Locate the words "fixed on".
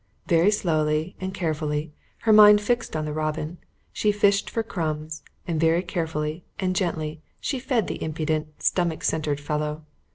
2.59-3.05